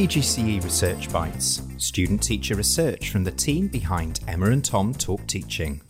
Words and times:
PGCE 0.00 0.64
Research 0.64 1.12
Bites, 1.12 1.60
student 1.76 2.22
teacher 2.22 2.54
research 2.54 3.10
from 3.10 3.22
the 3.22 3.30
team 3.30 3.68
behind 3.68 4.20
Emma 4.26 4.46
and 4.46 4.64
Tom 4.64 4.94
Talk 4.94 5.26
Teaching. 5.26 5.82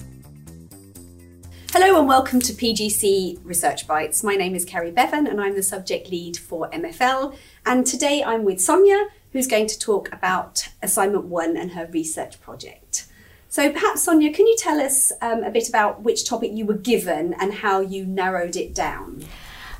Hello 1.70 1.96
and 1.96 2.08
welcome 2.08 2.40
to 2.40 2.52
PGCE 2.52 3.38
Research 3.44 3.86
Bites. 3.86 4.24
My 4.24 4.34
name 4.34 4.56
is 4.56 4.64
Kerry 4.64 4.90
Bevan 4.90 5.28
and 5.28 5.40
I'm 5.40 5.54
the 5.54 5.62
subject 5.62 6.10
lead 6.10 6.36
for 6.36 6.68
MFL. 6.70 7.36
And 7.64 7.86
today 7.86 8.24
I'm 8.24 8.42
with 8.42 8.60
Sonia, 8.60 9.06
who's 9.32 9.46
going 9.46 9.68
to 9.68 9.78
talk 9.78 10.12
about 10.12 10.68
assignment 10.82 11.26
one 11.26 11.56
and 11.56 11.70
her 11.70 11.86
research 11.86 12.40
project. 12.40 13.06
So 13.48 13.70
perhaps, 13.70 14.02
Sonia, 14.02 14.32
can 14.32 14.48
you 14.48 14.56
tell 14.58 14.80
us 14.80 15.12
um, 15.22 15.44
a 15.44 15.52
bit 15.52 15.68
about 15.68 16.02
which 16.02 16.28
topic 16.28 16.50
you 16.52 16.66
were 16.66 16.74
given 16.74 17.32
and 17.34 17.54
how 17.54 17.78
you 17.78 18.06
narrowed 18.06 18.56
it 18.56 18.74
down? 18.74 19.24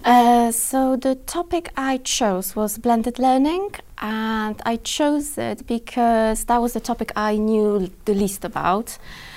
Uh, 0.03 0.51
so 0.51 0.97
the 0.97 1.15
topic 1.15 1.71
I 1.77 1.99
chose 1.99 2.57
was 2.57 2.79
blended 2.79 3.19
learning, 3.19 3.73
and 3.99 4.61
I 4.65 4.77
chose 4.77 5.37
it 5.37 5.67
because 5.67 6.45
that 6.47 6.63
was 6.63 6.73
the 6.73 6.81
topic 6.81 7.13
I 7.17 7.37
knew 7.37 7.91
the 8.07 8.15
least 8.15 8.45
about. 8.45 8.97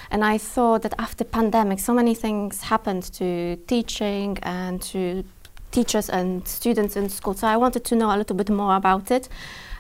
And 0.09 0.23
I 0.23 0.38
thought 0.38 0.84
that 0.84 0.94
after 0.98 1.26
pandemic, 1.26 1.80
so 1.80 1.94
many 1.94 2.16
things 2.16 2.62
happened 2.62 3.04
to 3.13 3.57
teaching 3.68 4.38
and 4.44 4.81
to 4.84 5.26
teachers 5.71 6.09
and 6.09 6.48
students 6.48 6.95
in 6.95 7.09
school. 7.09 7.34
So 7.34 7.48
I 7.48 7.57
wanted 7.57 7.84
to 7.85 7.95
know 7.95 8.16
a 8.16 8.18
little 8.18 8.35
bit 8.35 8.49
more 8.49 8.76
about 8.76 9.12
it. 9.12 9.27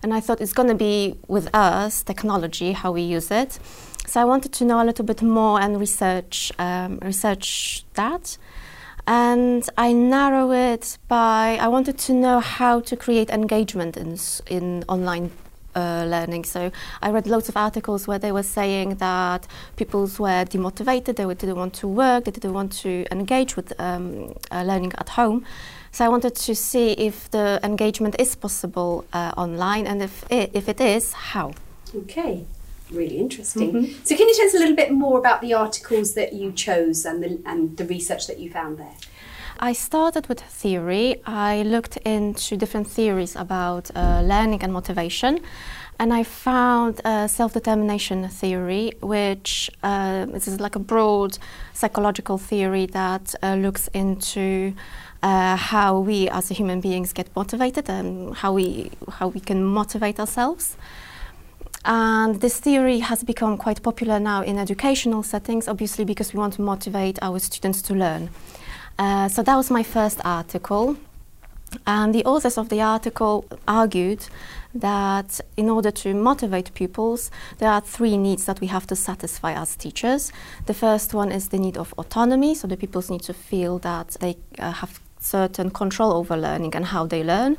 And 0.01 0.13
I 0.13 0.19
thought 0.19 0.41
it's 0.41 0.51
going 0.51 0.67
to 0.69 0.75
be 0.75 1.17
with 1.27 1.53
us, 1.55 2.03
technology, 2.03 2.73
how 2.73 2.91
we 2.91 3.03
use 3.03 3.31
it. 3.31 3.57
So 4.05 4.19
I 4.19 4.25
wanted 4.25 4.51
to 4.53 4.65
know 4.65 4.83
a 4.83 4.85
little 4.85 5.05
bit 5.05 5.21
more 5.21 5.61
and 5.61 5.79
research 5.79 6.51
um, 6.59 6.99
research 7.01 7.85
that. 7.93 8.37
And 9.05 9.67
I 9.77 9.91
narrow 9.91 10.51
it 10.51 10.97
by 11.07 11.57
I 11.59 11.67
wanted 11.67 11.97
to 11.99 12.13
know 12.13 12.39
how 12.39 12.79
to 12.81 12.95
create 12.95 13.29
engagement 13.29 13.97
in 13.97 14.17
in 14.47 14.85
online 14.87 15.31
uh, 15.75 16.05
learning. 16.07 16.45
So 16.45 16.71
I 17.01 17.09
read 17.09 17.27
lots 17.27 17.49
of 17.49 17.57
articles 17.57 18.07
where 18.07 18.19
they 18.19 18.31
were 18.31 18.43
saying 18.43 18.95
that 18.95 19.47
people 19.75 20.01
were 20.19 20.45
demotivated, 20.45 21.15
they 21.15 21.25
didn't 21.25 21.57
want 21.57 21.73
to 21.75 21.87
work, 21.87 22.25
they 22.25 22.31
didn't 22.31 22.53
want 22.53 22.71
to 22.83 23.05
engage 23.11 23.55
with 23.55 23.73
um, 23.79 24.35
uh, 24.51 24.63
learning 24.63 24.93
at 24.97 25.09
home. 25.09 25.45
So 25.91 26.05
I 26.05 26.09
wanted 26.09 26.35
to 26.35 26.55
see 26.55 26.91
if 26.93 27.29
the 27.31 27.59
engagement 27.63 28.15
is 28.19 28.35
possible 28.35 29.05
uh, 29.13 29.31
online, 29.37 29.85
and 29.85 30.01
if 30.01 30.25
it, 30.29 30.51
if 30.53 30.67
it 30.69 30.81
is, 30.81 31.13
how. 31.13 31.53
Okay 31.95 32.45
really 32.93 33.17
interesting. 33.17 33.73
Mm-hmm. 33.73 34.03
So, 34.03 34.15
can 34.15 34.27
you 34.27 34.35
tell 34.35 34.45
us 34.45 34.53
a 34.53 34.59
little 34.59 34.75
bit 34.75 34.91
more 34.91 35.19
about 35.19 35.41
the 35.41 35.53
articles 35.53 36.13
that 36.13 36.33
you 36.33 36.51
chose 36.51 37.05
and 37.05 37.23
the, 37.23 37.41
and 37.45 37.77
the 37.77 37.85
research 37.85 38.27
that 38.27 38.39
you 38.39 38.49
found 38.49 38.77
there? 38.77 38.95
I 39.59 39.73
started 39.73 40.27
with 40.27 40.39
theory. 40.39 41.21
I 41.25 41.63
looked 41.63 41.97
into 41.97 42.57
different 42.57 42.87
theories 42.87 43.35
about 43.35 43.91
uh, 43.95 44.21
learning 44.21 44.63
and 44.63 44.73
motivation, 44.73 45.39
and 45.99 46.13
I 46.13 46.23
found 46.23 47.01
a 47.05 47.29
self-determination 47.29 48.27
theory, 48.29 48.93
which 49.01 49.69
uh, 49.83 50.25
is 50.33 50.59
like 50.59 50.75
a 50.75 50.79
broad 50.79 51.37
psychological 51.73 52.37
theory 52.37 52.87
that 52.87 53.35
uh, 53.41 53.55
looks 53.55 53.87
into 53.89 54.73
uh, 55.21 55.55
how 55.55 55.99
we 55.99 56.27
as 56.29 56.49
human 56.49 56.81
beings 56.81 57.13
get 57.13 57.33
motivated 57.35 57.89
and 57.89 58.35
how 58.35 58.53
we 58.53 58.91
how 59.09 59.29
we 59.29 59.39
can 59.39 59.63
motivate 59.63 60.19
ourselves. 60.19 60.75
And 61.85 62.39
this 62.39 62.59
theory 62.59 62.99
has 62.99 63.23
become 63.23 63.57
quite 63.57 63.83
popular 63.83 64.19
now 64.19 64.41
in 64.41 64.57
educational 64.57 65.23
settings, 65.23 65.67
obviously 65.67 66.05
because 66.05 66.33
we 66.33 66.39
want 66.39 66.53
to 66.53 66.61
motivate 66.61 67.19
our 67.21 67.39
students 67.39 67.81
to 67.83 67.93
learn. 67.93 68.29
Uh, 68.97 69.27
so 69.27 69.43
that 69.43 69.55
was 69.55 69.69
my 69.69 69.83
first 69.83 70.21
article. 70.23 70.95
And 71.87 72.13
the 72.13 72.23
authors 72.25 72.57
of 72.57 72.69
the 72.69 72.81
article 72.81 73.45
argued 73.67 74.27
that 74.75 75.41
in 75.57 75.69
order 75.69 75.91
to 75.91 76.13
motivate 76.13 76.73
pupils, 76.73 77.31
there 77.57 77.69
are 77.69 77.81
three 77.81 78.17
needs 78.17 78.45
that 78.45 78.61
we 78.61 78.67
have 78.67 78.87
to 78.87 78.95
satisfy 78.95 79.53
as 79.53 79.75
teachers. 79.75 80.31
The 80.67 80.73
first 80.73 81.13
one 81.13 81.31
is 81.31 81.49
the 81.49 81.57
need 81.57 81.77
of 81.77 81.93
autonomy, 81.97 82.55
so 82.55 82.67
the 82.67 82.77
pupils 82.77 83.09
need 83.09 83.23
to 83.23 83.33
feel 83.33 83.79
that 83.79 84.15
they 84.19 84.37
uh, 84.59 84.71
have 84.71 84.99
certain 85.19 85.71
control 85.71 86.13
over 86.13 86.37
learning 86.37 86.75
and 86.75 86.85
how 86.85 87.07
they 87.07 87.23
learn 87.23 87.57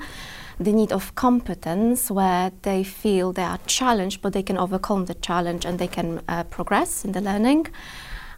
the 0.58 0.72
need 0.72 0.92
of 0.92 1.14
competence 1.14 2.10
where 2.10 2.52
they 2.62 2.84
feel 2.84 3.32
they 3.32 3.42
are 3.42 3.58
challenged 3.66 4.22
but 4.22 4.32
they 4.32 4.42
can 4.42 4.56
overcome 4.58 5.06
the 5.06 5.14
challenge 5.14 5.64
and 5.64 5.78
they 5.78 5.88
can 5.88 6.20
uh, 6.28 6.44
progress 6.44 7.04
in 7.04 7.12
the 7.12 7.20
learning. 7.20 7.66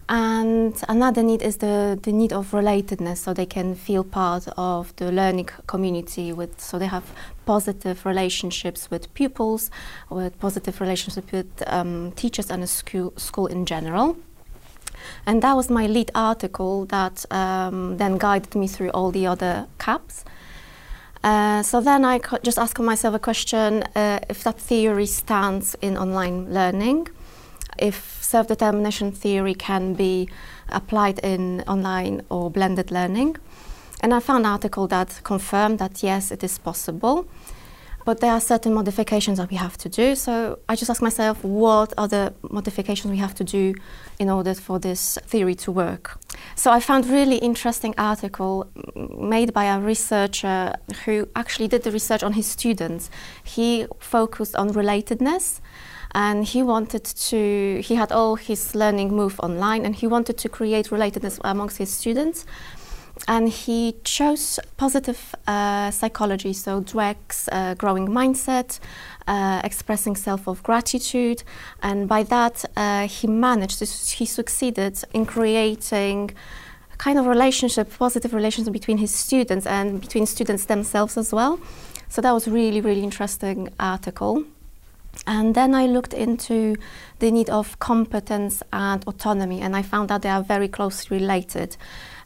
And 0.09 0.81
another 0.89 1.23
need 1.23 1.43
is 1.43 1.57
the, 1.57 1.99
the 2.01 2.13
need 2.13 2.33
of 2.33 2.53
relatedness, 2.53 3.19
so 3.19 3.35
they 3.35 3.47
can 3.47 3.75
feel 3.75 4.05
part 4.05 4.47
of 4.57 4.95
the 4.97 5.11
learning 5.11 5.49
community. 5.67 6.33
With 6.33 6.61
so 6.61 6.79
they 6.79 6.87
have 6.87 7.13
positive 7.45 8.07
relationships 8.07 8.89
with 8.89 9.13
pupils, 9.15 9.69
with 10.09 10.39
positive 10.39 10.81
relationships 10.81 11.33
with 11.33 11.51
um, 11.67 12.13
teachers 12.13 12.51
and 12.51 12.63
a 12.63 12.69
school, 12.69 13.15
school 13.17 13.47
in 13.47 13.67
general. 13.67 14.17
And 15.27 15.43
that 15.43 15.57
was 15.57 15.71
my 15.71 15.87
lead 15.87 16.13
article 16.15 16.87
that 16.87 17.25
um, 17.33 17.97
then 17.97 18.17
guided 18.17 18.55
me 18.55 18.69
through 18.69 18.91
all 18.91 19.11
the 19.11 19.27
other 19.27 19.67
CAPs. 19.79 20.25
Uh, 21.23 21.63
so 21.63 21.81
then 21.81 22.05
I 22.05 22.21
just 22.43 22.59
ask 22.59 22.79
myself 22.79 23.15
a 23.15 23.19
question 23.19 23.83
uh, 23.95 24.21
if 24.29 24.45
that 24.45 24.61
theory 24.61 25.07
stands 25.07 25.75
in 25.81 25.97
online 25.97 26.53
learning, 26.53 27.09
if 27.79 28.19
self 28.23 28.47
determination 28.49 29.13
theory 29.13 29.55
can 29.55 29.95
be 29.95 30.29
applied 30.69 31.19
in 31.21 31.63
online 31.67 32.23
or 32.29 32.51
blended 32.51 32.91
learning. 32.91 33.37
And 34.03 34.13
I 34.13 34.21
found 34.21 34.45
an 34.45 34.53
article 34.53 34.87
that 34.89 35.21
confirmed 35.25 35.79
that 35.79 36.03
yes, 36.03 36.31
it 36.31 36.45
is 36.45 36.59
possible 36.59 37.27
but 38.07 38.21
there 38.21 38.31
are 38.31 38.41
certain 38.41 38.73
modifications 38.73 39.39
that 39.39 39.51
we 39.51 39.57
have 39.57 39.77
to 39.77 39.89
do. 39.89 40.15
So 40.15 40.61
I 40.69 40.77
just 40.77 40.89
ask 40.89 41.03
myself, 41.03 41.43
what 41.43 41.93
are 41.99 42.07
the 42.07 42.33
modifications 42.51 43.11
we 43.11 43.19
have 43.19 43.35
to 43.35 43.45
do 43.45 43.75
in 44.21 44.31
order 44.31 44.55
for 44.55 44.79
this 44.79 45.19
theory 45.27 45.57
to 45.57 45.73
work? 45.73 46.17
So 46.59 46.73
I 46.73 46.81
found 46.81 47.05
really 47.05 47.37
interesting 47.37 47.95
article 47.99 48.67
made 49.19 49.53
by 49.53 49.65
a 49.65 49.79
researcher 49.79 50.73
who 51.05 51.29
actually 51.37 51.69
did 51.69 51.83
the 51.83 51.91
research 51.91 52.23
on 52.23 52.33
his 52.33 52.47
students. 52.47 53.11
He 53.45 53.87
focused 54.01 54.57
on 54.57 54.71
relatedness 54.71 55.61
and 56.13 56.47
he 56.47 56.63
wanted 56.63 57.05
to 57.05 57.83
he 57.85 57.95
had 57.97 58.11
all 58.11 58.37
his 58.37 58.75
learning 58.75 59.15
move 59.15 59.39
online 59.41 59.85
and 59.85 59.95
he 59.95 60.07
wanted 60.07 60.39
to 60.39 60.49
create 60.49 60.89
relatedness 60.89 61.39
amongst 61.45 61.77
his 61.77 61.93
students 61.93 62.47
and 63.29 63.49
he 63.49 63.97
chose 64.05 64.61
positive 64.77 65.35
uh, 65.47 65.91
psychology, 65.91 66.53
so 66.53 66.81
Dweck's 66.81 67.49
uh, 67.51 67.75
growing 67.75 68.09
mindset, 68.09 68.79
uh, 69.27 69.61
expressing 69.65 70.17
self 70.17 70.47
of 70.47 70.63
gratitude, 70.63 71.43
and 71.83 72.09
by 72.09 72.23
that 72.25 72.65
uh, 72.77 73.09
he 73.09 73.27
managed, 73.27 73.81
he 74.13 74.27
succeeded 74.27 75.03
in 75.13 75.27
creating 75.27 76.31
a 76.93 76.97
kind 76.97 77.19
of 77.19 77.27
relationship, 77.27 77.91
positive 77.99 78.33
relationship 78.33 78.73
between 78.73 78.99
his 78.99 79.11
students 79.11 79.67
and 79.67 80.01
between 80.01 80.27
students 80.27 80.67
themselves 80.67 81.17
as 81.17 81.33
well. 81.33 81.59
So 82.09 82.23
that 82.23 82.33
was 82.33 82.47
really, 82.47 82.81
really 82.81 83.03
interesting 83.03 83.71
article. 83.81 84.45
And 85.27 85.55
then 85.55 85.75
I 85.75 85.87
looked 85.87 86.15
into 86.15 86.77
the 87.19 87.31
need 87.31 87.51
of 87.51 87.79
competence 87.79 88.63
and 88.73 89.03
autonomy, 89.07 89.61
and 89.61 89.75
I 89.75 89.83
found 89.83 90.11
that 90.11 90.23
they 90.23 90.29
are 90.29 90.43
very 90.43 90.69
closely 90.69 91.19
related. 91.19 91.77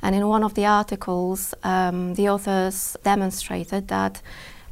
And 0.02 0.14
in 0.14 0.26
one 0.26 0.42
of 0.44 0.54
the 0.54 0.66
articles, 0.66 1.54
um, 1.62 2.14
the 2.14 2.28
authors 2.28 2.96
demonstrated 3.02 3.88
that 3.88 4.22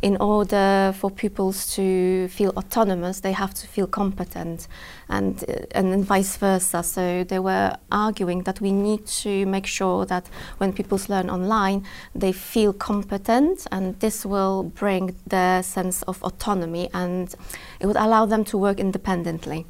in 0.00 0.16
order 0.18 0.94
for 0.96 1.10
pupils 1.10 1.74
to 1.74 2.28
feel 2.28 2.52
autonomous, 2.56 3.20
they 3.20 3.32
have 3.32 3.52
to 3.52 3.66
feel 3.66 3.86
competent, 3.86 4.68
and 5.08 5.44
uh, 5.48 5.66
and 5.72 6.04
vice 6.04 6.36
versa. 6.36 6.82
So 6.82 7.24
they 7.24 7.40
were 7.40 7.76
arguing 7.90 8.44
that 8.44 8.60
we 8.60 8.70
need 8.70 9.06
to 9.22 9.44
make 9.46 9.66
sure 9.66 10.06
that 10.06 10.28
when 10.58 10.72
pupils 10.72 11.08
learn 11.08 11.28
online, 11.28 11.84
they 12.14 12.32
feel 12.32 12.72
competent, 12.72 13.66
and 13.72 13.98
this 13.98 14.24
will 14.24 14.62
bring 14.62 15.16
their 15.26 15.62
sense 15.62 16.02
of 16.02 16.22
autonomy, 16.22 16.88
and 16.94 17.34
it 17.80 17.86
would 17.86 17.96
allow 17.96 18.24
them 18.24 18.44
to 18.44 18.58
work 18.58 18.78
independently. 18.78 19.66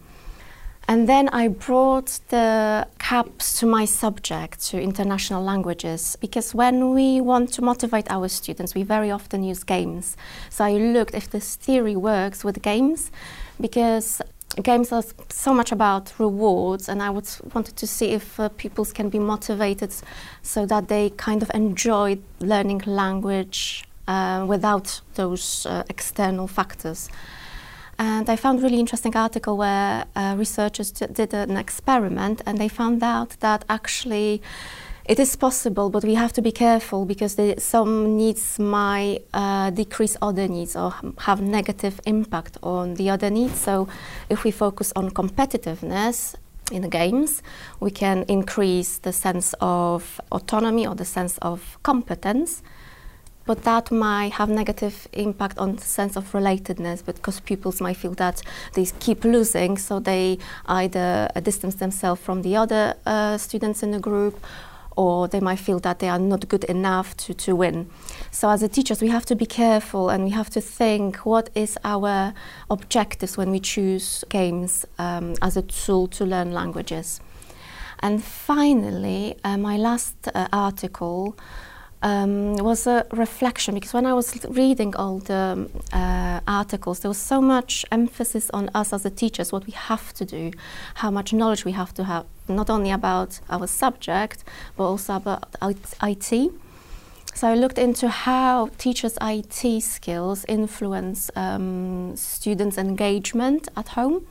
And 0.91 1.07
then 1.07 1.29
I 1.29 1.49
brought 1.49 2.19
the 2.31 2.89
CAPs 2.99 3.61
to 3.61 3.67
my 3.67 3.85
subject, 3.85 4.63
to 4.71 4.81
international 4.81 5.45
languages, 5.45 6.17
because 6.19 6.55
when 6.55 6.95
we 6.95 7.21
want 7.21 7.53
to 7.53 7.63
motivate 7.63 8.11
our 8.11 8.27
students, 8.29 8.75
we 8.75 8.85
very 8.85 9.11
often 9.11 9.43
use 9.43 9.63
games. 9.65 10.17
So 10.49 10.65
I 10.65 10.73
looked 10.73 11.15
if 11.15 11.29
this 11.29 11.57
theory 11.57 11.95
works 11.95 12.43
with 12.43 12.63
games, 12.63 13.11
because 13.61 14.23
games 14.63 14.91
are 14.91 15.03
so 15.29 15.53
much 15.53 15.73
about 15.73 16.15
rewards, 16.19 16.89
and 16.89 17.03
I 17.03 17.11
would 17.11 17.29
wanted 17.53 17.77
to 17.77 17.87
see 17.87 18.13
if 18.13 18.41
uh, 18.41 18.49
pupils 18.49 18.91
can 18.91 19.11
be 19.11 19.19
motivated 19.19 19.93
so 20.43 20.65
that 20.65 20.89
they 20.89 21.11
kind 21.11 21.43
of 21.43 21.51
enjoy 21.53 22.19
learning 22.41 22.83
language 22.87 23.85
uh, 24.07 24.47
without 24.49 25.03
those 25.17 25.67
uh, 25.67 25.83
external 25.91 26.47
factors. 26.49 27.11
And 27.99 28.29
I 28.31 28.37
found 28.37 28.61
a 28.61 28.63
really 28.63 28.79
interesting 28.79 29.17
article 29.17 29.57
where 29.57 30.05
uh, 30.15 30.37
researchers 30.39 30.93
did 30.93 31.35
an 31.35 31.57
experiment 31.57 32.43
and 32.47 32.59
they 32.59 32.69
found 32.69 33.03
out 33.03 33.37
that 33.41 33.65
actually 33.69 34.41
It 35.09 35.19
is 35.19 35.37
possible, 35.37 35.89
but 35.89 36.05
we 36.05 36.17
have 36.17 36.35
to 36.35 36.43
be 36.43 36.53
careful 36.53 37.07
because 37.07 37.37
the, 37.37 37.55
some 37.59 38.19
needs 38.19 38.59
might 38.59 39.21
uh, 39.33 39.71
decrease 39.71 40.19
other 40.21 40.47
needs 40.47 40.77
or 40.77 40.93
have 41.21 41.41
negative 41.41 41.99
impact 42.05 42.59
on 42.63 42.93
the 42.97 43.09
other 43.09 43.31
needs. 43.31 43.59
So, 43.59 43.89
if 44.29 44.45
we 44.45 44.51
focus 44.51 44.93
on 44.95 45.11
competitiveness 45.13 46.35
in 46.71 46.83
the 46.83 46.89
games, 46.89 47.43
we 47.81 47.91
can 47.91 48.27
increase 48.29 48.99
the 48.99 49.15
sense 49.15 49.55
of 49.63 50.21
autonomy 50.31 50.87
or 50.87 50.95
the 50.95 51.07
sense 51.07 51.39
of 51.39 51.79
competence 51.83 52.63
but 53.49 53.65
that 53.65 53.91
might 53.91 54.33
have 54.33 54.51
negative 54.51 55.09
impact 55.15 55.57
on 55.57 55.79
sense 55.79 56.17
of 56.17 56.33
relatedness 56.33 57.03
because 57.03 57.41
pupils 57.41 57.81
might 57.81 57.97
feel 57.97 58.13
that 58.13 58.43
they 58.75 58.85
keep 59.01 59.25
losing 59.25 59.79
so 59.79 59.99
they 59.99 60.37
either 60.67 61.31
distance 61.43 61.77
themselves 61.77 62.21
from 62.21 62.43
the 62.43 62.55
other 62.55 62.95
uh, 63.07 63.39
students 63.39 63.83
in 63.83 63.91
the 63.91 63.99
group 63.99 64.39
or 64.97 65.29
they 65.29 65.41
might 65.41 65.61
feel 65.61 65.79
that 65.79 65.99
they 66.01 66.11
are 66.11 66.19
not 66.19 66.47
good 66.49 66.65
enough 66.65 67.17
to, 67.17 67.33
to 67.33 67.57
win. 67.57 67.89
So 68.31 68.51
as 68.51 68.63
a 68.63 68.69
teachers, 68.69 69.01
we 69.01 69.09
have 69.09 69.25
to 69.27 69.35
be 69.35 69.47
careful 69.47 70.11
and 70.11 70.25
we 70.25 70.31
have 70.31 70.51
to 70.51 70.61
think 70.61 71.25
what 71.25 71.49
is 71.55 71.79
our 71.85 72.35
objectives 72.71 73.39
when 73.39 73.51
we 73.51 73.61
choose 73.61 74.25
games 74.29 74.85
um, 74.99 75.37
as 75.41 75.57
a 75.57 75.63
tool 75.63 76.07
to 76.09 76.27
learn 76.27 76.53
languages. 76.53 77.21
And 78.01 78.23
finally, 78.23 79.39
uh, 79.43 79.57
my 79.57 79.79
last 79.79 80.29
uh, 80.35 80.49
article 80.53 81.35
um, 82.03 82.57
was 82.57 82.87
a 82.87 83.07
reflection 83.13 83.75
because 83.75 83.93
when 83.93 84.07
I 84.07 84.13
was 84.13 84.45
reading 84.49 84.95
all 84.97 85.19
the 85.19 85.69
uh, 85.93 86.41
articles, 86.47 87.01
there 87.01 87.09
was 87.09 87.19
so 87.19 87.41
much 87.41 87.85
emphasis 87.91 88.51
on 88.51 88.71
us 88.75 88.93
as 88.93 89.03
the 89.03 89.11
teachers, 89.11 89.53
what 89.53 89.67
we 89.67 89.73
have 89.73 90.13
to 90.15 90.25
do, 90.25 90.53
how 90.95 91.11
much 91.11 91.33
knowledge 91.33 91.65
we 91.65 91.73
have 91.73 91.93
to 91.95 92.05
have, 92.05 92.27
not 92.49 92.71
only 92.71 92.91
about 92.91 93.41
our 93.51 93.67
subject, 93.67 94.45
but 94.77 94.85
also 94.85 95.17
about 95.17 95.55
IT. 96.03 96.53
So 97.35 97.47
I 97.47 97.55
looked 97.55 97.79
into 97.79 98.09
how 98.09 98.69
teachers' 98.79 99.17
IT 99.21 99.83
skills 99.83 100.45
influence 100.49 101.31
um, 101.37 102.17
students' 102.17 102.79
engagement 102.79 103.69
at 103.77 103.89
home. 103.89 104.27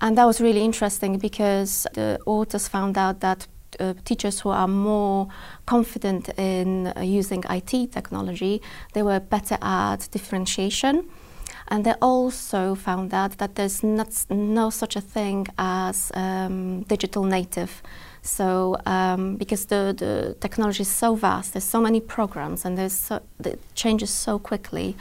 And 0.00 0.16
that 0.16 0.24
was 0.24 0.40
really 0.40 0.64
interesting 0.64 1.18
because 1.18 1.86
the 1.94 2.18
authors 2.24 2.68
found 2.68 2.96
out 2.96 3.20
that 3.20 3.46
uh, 3.80 3.94
teachers 4.04 4.40
who 4.40 4.50
are 4.50 4.68
more 4.68 5.28
confident 5.66 6.28
in 6.38 6.86
uh, 6.88 7.00
using 7.00 7.44
IT 7.50 7.92
technology, 7.92 8.60
they 8.92 9.02
were 9.02 9.20
better 9.20 9.58
at 9.62 10.08
differentiation. 10.10 11.08
And 11.70 11.84
they 11.84 11.94
also 12.00 12.74
found 12.74 13.12
out 13.12 13.38
that 13.38 13.54
there's 13.54 13.82
not 13.82 14.24
no 14.30 14.70
such 14.70 14.96
a 14.96 15.02
thing 15.02 15.46
as 15.58 16.10
um, 16.14 16.82
digital 16.84 17.24
native. 17.24 17.82
So 18.22 18.76
um, 18.86 19.36
because 19.36 19.66
the, 19.66 19.94
the 19.96 20.36
technology 20.40 20.82
is 20.82 20.88
so 20.88 21.14
vast, 21.14 21.52
there's 21.52 21.64
so 21.64 21.80
many 21.80 22.00
programs, 22.00 22.64
and 22.64 22.76
there's 22.76 22.94
so, 22.94 23.20
it 23.44 23.60
changes 23.74 24.10
so 24.10 24.38
quickly 24.38 24.96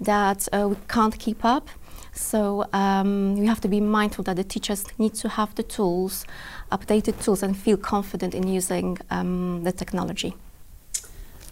that 0.00 0.48
uh, 0.52 0.68
we 0.68 0.76
can't 0.88 1.16
keep 1.18 1.44
up. 1.44 1.68
So 2.12 2.66
um, 2.72 3.36
we 3.36 3.46
have 3.46 3.60
to 3.60 3.68
be 3.68 3.80
mindful 3.80 4.24
that 4.24 4.36
the 4.36 4.44
teachers 4.44 4.84
need 4.98 5.14
to 5.14 5.28
have 5.28 5.54
the 5.54 5.62
tools, 5.62 6.26
updated 6.72 7.22
tools, 7.22 7.42
and 7.42 7.56
feel 7.56 7.76
confident 7.76 8.34
in 8.34 8.48
using 8.48 8.98
um, 9.10 9.62
the 9.64 9.72
technology. 9.72 10.34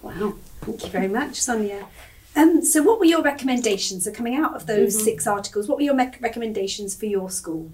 Wow, 0.02 0.34
thank 0.60 0.84
you 0.84 0.90
very 0.90 1.08
much, 1.08 1.40
Sonia. 1.40 1.87
Um, 2.37 2.64
so, 2.64 2.82
what 2.82 3.00
were 3.00 3.05
your 3.05 3.22
recommendations? 3.22 4.05
So, 4.05 4.12
coming 4.12 4.37
out 4.37 4.55
of 4.55 4.66
those 4.66 4.94
mm-hmm. 4.94 5.05
six 5.05 5.26
articles, 5.26 5.69
what 5.69 5.78
were 5.78 5.84
your 5.84 5.94
me- 5.94 6.10
recommendations 6.20 6.94
for 6.94 7.06
your 7.06 7.31
school? 7.31 7.70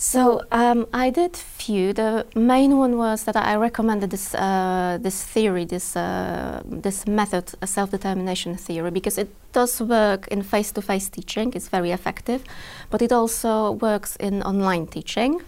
So 0.00 0.42
um, 0.52 0.86
I 0.92 1.10
did 1.10 1.36
few. 1.36 1.92
The 1.92 2.24
main 2.36 2.78
one 2.78 2.96
was 2.98 3.24
that 3.24 3.34
I 3.34 3.56
recommended 3.56 4.10
this 4.10 4.32
uh, 4.32 4.96
this 5.00 5.24
theory, 5.24 5.64
this 5.64 5.96
uh, 5.96 6.62
this 6.64 7.04
method, 7.08 7.52
self-determination 7.64 8.56
theory, 8.56 8.92
because 8.92 9.18
it 9.18 9.28
does 9.52 9.80
work 9.82 10.28
in 10.28 10.44
face-to-face 10.44 11.08
teaching. 11.08 11.52
It's 11.52 11.66
very 11.68 11.90
effective, 11.90 12.44
but 12.90 13.02
it 13.02 13.10
also 13.10 13.72
works 13.72 14.14
in 14.20 14.40
online 14.44 14.86
teaching. 14.86 15.40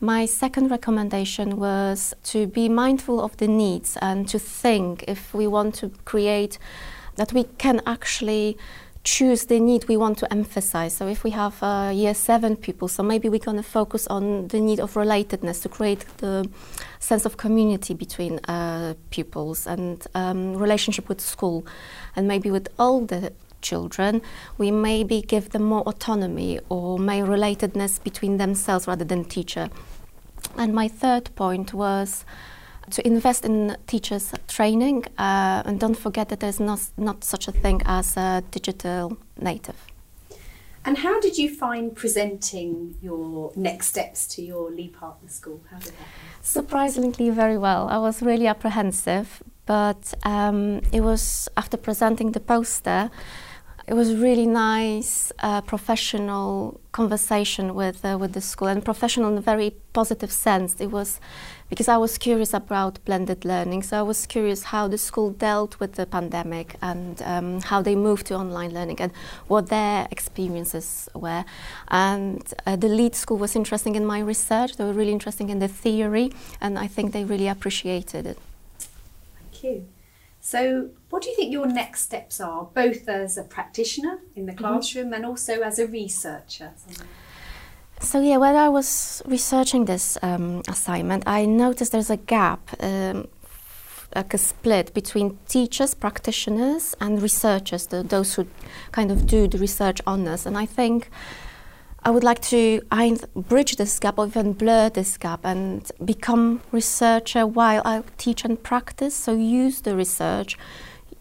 My 0.00 0.26
second 0.26 0.70
recommendation 0.70 1.56
was 1.56 2.12
to 2.24 2.46
be 2.46 2.68
mindful 2.68 3.22
of 3.22 3.38
the 3.38 3.48
needs 3.48 3.96
and 4.02 4.28
to 4.28 4.38
think 4.38 5.04
if 5.08 5.32
we 5.32 5.46
want 5.46 5.74
to 5.76 5.88
create 6.04 6.58
that 7.16 7.32
we 7.32 7.44
can 7.56 7.80
actually 7.86 8.58
choose 9.04 9.46
the 9.46 9.58
need 9.58 9.88
we 9.88 9.96
want 9.96 10.18
to 10.18 10.32
emphasize. 10.32 10.94
So 10.94 11.08
if 11.08 11.24
we 11.24 11.30
have 11.30 11.60
uh, 11.62 11.90
year 11.92 12.14
seven 12.14 12.56
pupils, 12.56 12.92
so 12.92 13.02
maybe 13.02 13.28
we're 13.28 13.38
going 13.38 13.56
to 13.56 13.62
focus 13.62 14.06
on 14.06 14.48
the 14.48 14.60
need 14.60 14.78
of 14.80 14.94
relatedness 14.94 15.62
to 15.62 15.68
create 15.68 16.04
the 16.18 16.48
sense 17.00 17.24
of 17.24 17.36
community 17.36 17.94
between 17.94 18.38
uh, 18.46 18.94
pupils 19.10 19.66
and 19.66 20.06
um, 20.14 20.54
relationship 20.54 21.08
with 21.08 21.20
school, 21.20 21.66
and 22.14 22.28
maybe 22.28 22.50
with 22.50 22.68
older 22.78 23.30
children, 23.60 24.22
we 24.58 24.70
maybe 24.70 25.22
give 25.22 25.50
them 25.50 25.62
more 25.62 25.82
autonomy 25.82 26.60
or 26.68 26.98
may 26.98 27.20
relatedness 27.20 28.02
between 28.02 28.36
themselves 28.36 28.86
rather 28.86 29.04
than 29.04 29.24
teacher. 29.24 29.68
And 30.56 30.74
my 30.74 30.88
third 30.88 31.34
point 31.34 31.72
was 31.72 32.24
to 32.90 33.06
invest 33.06 33.44
in 33.44 33.76
teachers' 33.86 34.32
training, 34.48 35.04
uh, 35.18 35.62
and 35.64 35.78
don't 35.78 35.96
forget 35.96 36.28
that 36.28 36.40
there's 36.40 36.60
not, 36.60 36.80
not 36.96 37.24
such 37.24 37.48
a 37.48 37.52
thing 37.52 37.82
as 37.86 38.16
a 38.16 38.42
digital 38.50 39.16
native. 39.40 39.76
And 40.84 40.98
how 40.98 41.20
did 41.20 41.38
you 41.38 41.48
find 41.48 41.94
presenting 41.94 42.96
your 43.00 43.52
next 43.54 43.86
steps 43.88 44.26
to 44.34 44.42
your 44.42 44.70
lead 44.70 44.92
partner 44.94 45.28
school? 45.28 45.60
How 45.70 45.78
did 45.78 45.92
that 45.92 45.98
go? 45.98 46.04
Surprisingly, 46.42 47.30
very 47.30 47.56
well. 47.56 47.88
I 47.88 47.98
was 47.98 48.20
really 48.20 48.48
apprehensive, 48.48 49.42
but 49.64 50.12
um, 50.24 50.80
it 50.92 51.02
was 51.02 51.48
after 51.56 51.76
presenting 51.76 52.32
the 52.32 52.40
poster, 52.40 53.10
it 53.86 53.94
was 53.94 54.14
really 54.14 54.46
nice, 54.46 55.32
uh, 55.40 55.60
professional 55.60 56.80
conversation 56.92 57.74
with 57.74 58.04
uh, 58.04 58.16
with 58.20 58.32
the 58.32 58.40
school, 58.40 58.68
and 58.68 58.84
professional 58.84 59.30
in 59.32 59.38
a 59.38 59.40
very 59.40 59.70
positive 59.92 60.30
sense. 60.30 60.80
It 60.80 60.90
was 60.90 61.20
because 61.68 61.88
I 61.88 61.96
was 61.96 62.18
curious 62.18 62.52
about 62.52 63.02
blended 63.04 63.44
learning. 63.44 63.82
So 63.82 63.98
I 63.98 64.02
was 64.02 64.26
curious 64.26 64.64
how 64.64 64.88
the 64.88 64.98
school 64.98 65.30
dealt 65.30 65.80
with 65.80 65.94
the 65.94 66.04
pandemic 66.04 66.76
and 66.82 67.22
um, 67.22 67.60
how 67.62 67.80
they 67.80 67.96
moved 67.96 68.26
to 68.26 68.34
online 68.34 68.74
learning 68.74 69.00
and 69.00 69.10
what 69.48 69.68
their 69.68 70.06
experiences 70.10 71.08
were. 71.14 71.44
And 71.88 72.42
uh, 72.66 72.76
the 72.76 72.88
lead 72.88 73.14
school 73.14 73.38
was 73.38 73.56
interesting 73.56 73.94
in 73.94 74.04
my 74.04 74.20
research. 74.20 74.76
They 74.76 74.84
were 74.84 74.92
really 74.92 75.12
interesting 75.12 75.48
in 75.48 75.60
the 75.60 75.68
theory, 75.68 76.32
and 76.60 76.78
I 76.78 76.86
think 76.86 77.12
they 77.12 77.24
really 77.24 77.48
appreciated 77.48 78.26
it. 78.26 78.38
Thank 79.38 79.64
you. 79.64 79.88
So, 80.44 80.90
what 81.08 81.22
do 81.22 81.30
you 81.30 81.36
think 81.36 81.52
your 81.52 81.66
next 81.66 82.02
steps 82.02 82.40
are, 82.40 82.64
both 82.74 83.08
as 83.08 83.38
a 83.38 83.44
practitioner 83.44 84.18
in 84.34 84.46
the 84.46 84.52
mm-hmm. 84.52 84.64
classroom 84.64 85.06
mm-hmm. 85.06 85.14
and 85.14 85.24
also 85.24 85.60
as 85.62 85.78
a 85.78 85.86
researcher? 85.86 86.72
So 88.00 88.20
yeah, 88.20 88.38
when 88.38 88.56
I 88.56 88.68
was 88.68 89.22
researching 89.24 89.84
this 89.84 90.18
um, 90.20 90.62
assignment, 90.66 91.22
I 91.28 91.44
noticed 91.44 91.92
there's 91.92 92.10
a 92.10 92.16
gap, 92.16 92.70
um, 92.80 93.28
like 94.16 94.34
a 94.34 94.38
split 94.38 94.92
between 94.92 95.38
teachers, 95.46 95.94
practitioners, 95.94 96.96
and 97.00 97.22
researchers, 97.22 97.86
the, 97.86 98.02
those 98.02 98.34
who 98.34 98.48
kind 98.90 99.12
of 99.12 99.28
do 99.28 99.46
the 99.46 99.58
research 99.58 100.00
on 100.08 100.26
us. 100.26 100.44
And 100.44 100.58
I 100.58 100.66
think 100.66 101.08
I 102.04 102.10
would 102.10 102.24
like 102.24 102.42
to 102.42 102.80
bridge 103.36 103.76
this 103.76 104.00
gap 104.00 104.18
or 104.18 104.26
even 104.26 104.54
blur 104.54 104.90
this 104.90 105.16
gap 105.16 105.44
and 105.44 105.88
become 106.04 106.60
researcher 106.72 107.46
while 107.46 107.80
I 107.84 108.02
teach 108.18 108.44
and 108.44 108.60
practice. 108.60 109.14
So 109.14 109.34
use 109.34 109.82
the 109.82 109.94
research, 109.94 110.58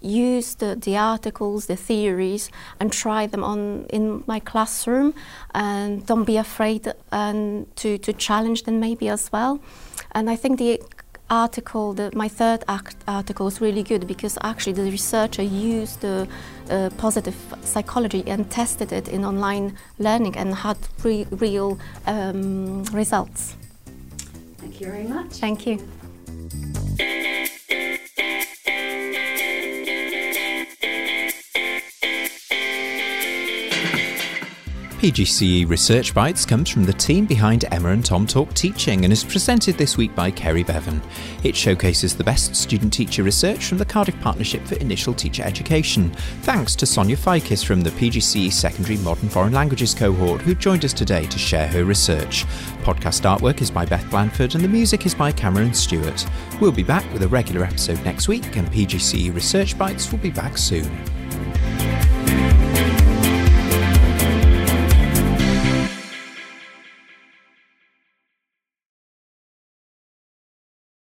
use 0.02 0.56
the, 0.56 0.76
the 0.76 0.98
articles, 0.98 1.68
the 1.68 1.76
theories, 1.76 2.50
and 2.80 2.92
try 2.92 3.28
them 3.28 3.44
on 3.44 3.86
in 3.90 4.24
my 4.26 4.40
classroom. 4.40 5.14
And 5.54 6.04
don't 6.08 6.24
be 6.24 6.38
afraid 6.38 6.88
uh, 6.88 6.94
and 7.12 7.68
to, 7.76 8.00
to 8.00 8.12
challenge 8.12 8.64
them 8.64 8.80
maybe 8.80 9.08
as 9.08 9.32
well. 9.32 9.60
And 10.14 10.32
I 10.32 10.36
think 10.36 10.58
the 10.58 10.82
article, 11.32 11.94
the, 11.94 12.12
my 12.14 12.28
third 12.28 12.64
article 13.08 13.46
was 13.46 13.62
really 13.62 13.82
good 13.82 14.06
because 14.06 14.38
actually 14.42 14.74
the 14.74 14.84
researcher 14.84 15.42
used 15.42 16.02
the 16.02 16.28
uh, 16.70 16.90
positive 16.98 17.36
psychology 17.64 18.24
and 18.28 18.52
tested 18.52 18.92
it 18.92 19.08
in 19.08 19.26
online 19.26 19.76
learning 19.98 20.38
and 20.38 20.54
had 20.54 20.78
re 21.04 21.26
real 21.32 21.80
um, 22.06 22.84
results. 22.94 23.56
Thank 24.58 24.82
you 24.82 24.88
very 24.88 25.08
much. 25.08 25.32
Thank 25.38 25.66
you. 25.66 25.80
PGCE 35.02 35.68
Research 35.68 36.14
Bites 36.14 36.46
comes 36.46 36.70
from 36.70 36.86
the 36.86 36.94
team 36.94 37.26
behind 37.26 37.66
Emma 37.72 37.90
and 37.90 38.06
Tom 38.06 38.28
Talk 38.28 38.54
Teaching 38.54 39.04
and 39.04 39.12
is 39.12 39.24
presented 39.24 39.76
this 39.76 39.98
week 39.98 40.14
by 40.14 40.30
Kerry 40.30 40.62
Bevan. 40.62 41.02
It 41.44 41.56
showcases 41.56 42.16
the 42.16 42.24
best 42.24 42.56
student 42.56 42.94
teacher 42.94 43.24
research 43.24 43.66
from 43.66 43.80
the 43.80 43.86
Cardiff 43.86 44.22
Partnership 44.22 44.64
for 44.64 44.76
Initial 44.76 45.16
Teacher 45.16 45.42
Education. 45.42 46.12
Thanks 46.44 46.76
to 46.76 46.86
Sonia 46.86 47.18
Fikis 47.18 47.66
from 47.66 47.82
the 47.82 47.90
PGCE 47.90 48.54
Secondary 48.54 48.98
Modern 48.98 49.28
Foreign 49.28 49.54
Languages 49.54 49.96
cohort 49.96 50.40
who 50.44 50.54
joined 50.54 50.86
us 50.86 50.94
today 50.94 51.26
to 51.26 51.40
share 51.40 51.68
her 51.70 51.84
research. 51.84 52.46
Podcast 52.84 53.24
artwork 53.26 53.64
is 53.64 53.72
by 53.72 53.88
Beth 53.88 54.08
Blanford 54.12 54.54
and 54.54 54.64
the 54.64 54.68
music 54.68 55.08
is 55.08 55.16
by 55.16 55.32
Cameron 55.32 55.74
Stewart. 55.74 56.28
We'll 56.60 56.72
be 56.72 56.84
back 56.84 57.12
with 57.12 57.24
a 57.24 57.28
regular 57.28 57.66
episode 57.66 58.06
next 58.06 58.28
week 58.28 58.56
and 58.56 58.68
PGCE 58.68 59.34
Research 59.34 59.76
Bites 59.80 60.12
will 60.12 60.20
be 60.20 60.30
back 60.30 60.60
soon. 60.60 60.92